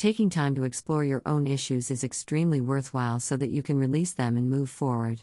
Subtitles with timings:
[0.00, 4.14] Taking time to explore your own issues is extremely worthwhile so that you can release
[4.14, 5.20] them and move forward.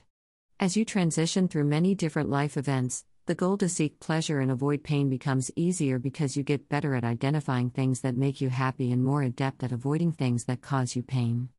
[0.59, 4.83] As you transition through many different life events, the goal to seek pleasure and avoid
[4.83, 9.03] pain becomes easier because you get better at identifying things that make you happy and
[9.03, 11.49] more adept at avoiding things that cause you pain.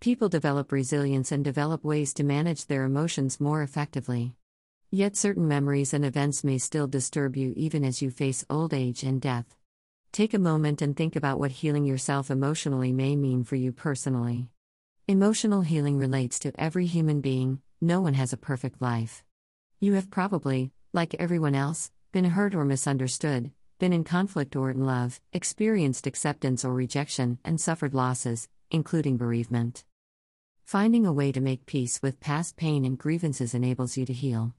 [0.00, 4.32] People develop resilience and develop ways to manage their emotions more effectively.
[4.90, 9.02] Yet certain memories and events may still disturb you even as you face old age
[9.02, 9.58] and death.
[10.12, 14.50] Take a moment and think about what healing yourself emotionally may mean for you personally.
[15.08, 19.24] Emotional healing relates to every human being, no one has a perfect life.
[19.80, 24.84] You have probably, like everyone else, been hurt or misunderstood, been in conflict or in
[24.84, 29.82] love, experienced acceptance or rejection, and suffered losses, including bereavement.
[30.62, 34.52] Finding a way to make peace with past pain and grievances enables you to heal.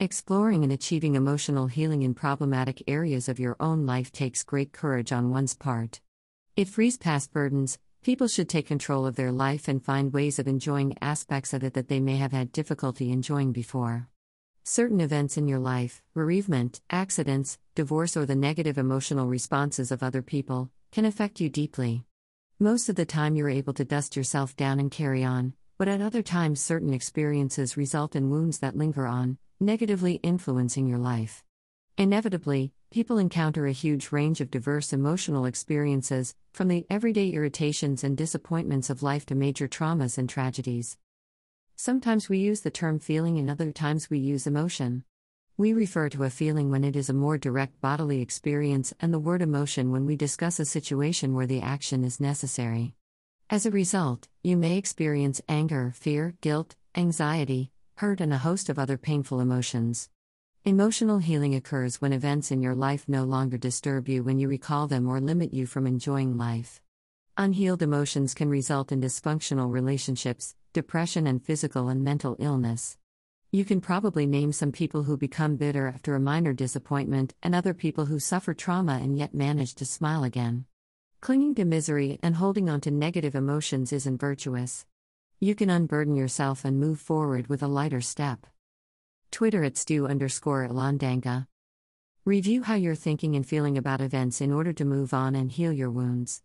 [0.00, 5.10] Exploring and achieving emotional healing in problematic areas of your own life takes great courage
[5.10, 6.00] on one's part.
[6.54, 7.80] It frees past burdens.
[8.04, 11.74] People should take control of their life and find ways of enjoying aspects of it
[11.74, 14.06] that they may have had difficulty enjoying before.
[14.62, 20.22] Certain events in your life, bereavement, accidents, divorce, or the negative emotional responses of other
[20.22, 22.04] people, can affect you deeply.
[22.60, 26.00] Most of the time, you're able to dust yourself down and carry on, but at
[26.00, 31.42] other times, certain experiences result in wounds that linger on, negatively influencing your life.
[31.96, 38.16] Inevitably, people encounter a huge range of diverse emotional experiences, from the everyday irritations and
[38.16, 40.96] disappointments of life to major traumas and tragedies.
[41.74, 45.02] Sometimes we use the term feeling, and other times we use emotion.
[45.56, 49.18] We refer to a feeling when it is a more direct bodily experience and the
[49.18, 52.94] word emotion when we discuss a situation where the action is necessary.
[53.50, 58.78] As a result, you may experience anger, fear, guilt, anxiety, hurt, and a host of
[58.78, 60.08] other painful emotions.
[60.64, 64.86] Emotional healing occurs when events in your life no longer disturb you when you recall
[64.86, 66.80] them or limit you from enjoying life.
[67.36, 72.96] Unhealed emotions can result in dysfunctional relationships, depression, and physical and mental illness.
[73.50, 77.74] You can probably name some people who become bitter after a minor disappointment, and other
[77.74, 80.66] people who suffer trauma and yet manage to smile again.
[81.20, 84.86] Clinging to misery and holding on to negative emotions isn't virtuous.
[85.40, 88.44] You can unburden yourself and move forward with a lighter step.
[89.30, 91.46] Twitter at stew underscore Ilondanga.
[92.24, 95.72] Review how you're thinking and feeling about events in order to move on and heal
[95.72, 96.42] your wounds.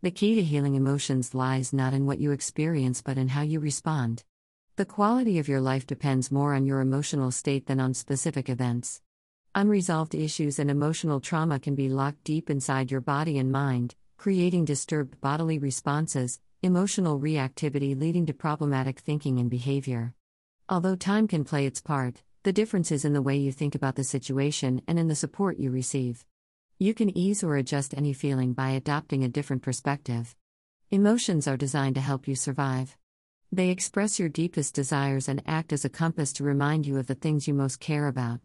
[0.00, 3.60] The key to healing emotions lies not in what you experience but in how you
[3.60, 4.24] respond.
[4.74, 9.02] The quality of your life depends more on your emotional state than on specific events.
[9.54, 14.64] Unresolved issues and emotional trauma can be locked deep inside your body and mind, creating
[14.64, 20.14] disturbed bodily responses, emotional reactivity leading to problematic thinking and behavior.
[20.68, 23.96] Although time can play its part, the difference is in the way you think about
[23.96, 26.24] the situation and in the support you receive.
[26.78, 30.36] You can ease or adjust any feeling by adopting a different perspective.
[30.88, 32.96] Emotions are designed to help you survive.
[33.50, 37.16] They express your deepest desires and act as a compass to remind you of the
[37.16, 38.38] things you most care about.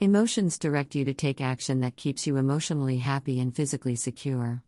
[0.00, 4.64] Emotions direct you to take action that keeps you emotionally happy and physically secure.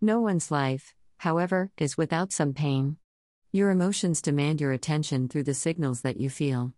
[0.00, 2.96] No one's life, however, is without some pain.
[3.52, 6.72] Your emotions demand your attention through the signals that you feel.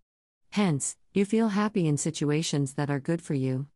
[0.51, 3.67] Hence, you feel happy in situations that are good for you.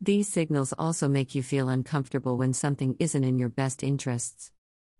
[0.00, 4.50] These signals also make you feel uncomfortable when something isn't in your best interests.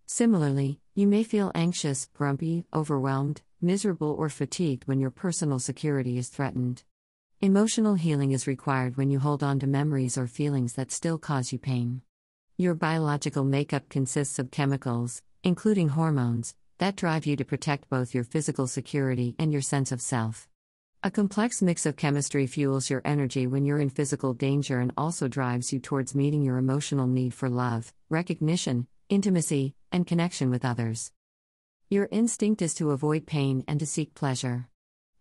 [0.07, 6.29] Similarly, you may feel anxious, grumpy, overwhelmed, miserable, or fatigued when your personal security is
[6.29, 6.85] threatened.
[7.41, 11.53] Emotional healing is required when you hold on to memories or feelings that still cause
[11.53, 12.03] you pain.
[12.61, 18.25] Your biological makeup consists of chemicals, including hormones, that drive you to protect both your
[18.25, 20.49] physical security and your sense of self.
[21.05, 25.29] A complex mix of chemistry fuels your energy when you're in physical danger and also
[25.29, 31.13] drives you towards meeting your emotional need for love, recognition, intimacy, and connection with others.
[31.89, 34.67] Your instinct is to avoid pain and to seek pleasure.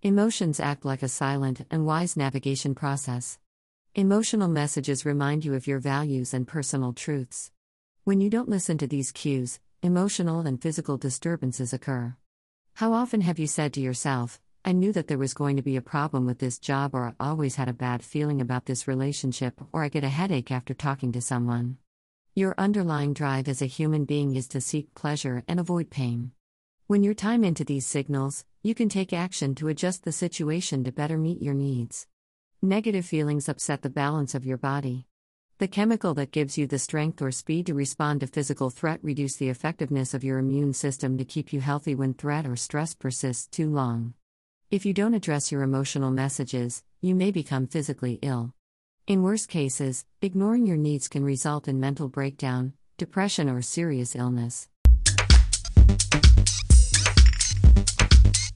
[0.02, 3.38] Emotions act like a silent and wise navigation process.
[3.98, 7.50] Emotional messages remind you of your values and personal truths.
[8.04, 12.16] When you don't listen to these cues, emotional and physical disturbances occur.
[12.76, 15.78] How often have you said to yourself, I knew that there was going to be
[15.78, 19.60] a problem with this job, or I always had a bad feeling about this relationship,
[19.74, 21.78] or I get a headache after talking to someone?
[22.36, 26.34] Your underlying drive as a human being is to seek pleasure and avoid pain.
[26.86, 30.92] When you're time into these signals, you can take action to adjust the situation to
[30.92, 32.06] better meet your needs.
[32.64, 35.06] Negative feelings upset the balance of your body.
[35.60, 39.36] The chemical that gives you the strength or speed to respond to physical threat reduce
[39.36, 43.46] the effectiveness of your immune system to keep you healthy when threat or stress persists
[43.46, 44.16] too long.
[44.72, 48.56] If you don't address your emotional messages, you may become physically ill.
[49.06, 54.68] In worst cases, ignoring your needs can result in mental breakdown, depression, or serious illness.